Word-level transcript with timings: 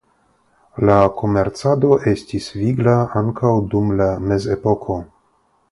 La 0.89 0.95
komercado 1.19 1.91
estis 2.13 2.49
vigla 2.63 2.97
ankaŭ 3.23 3.55
dum 3.75 3.95
la 4.01 4.13
mezepoko. 4.33 5.01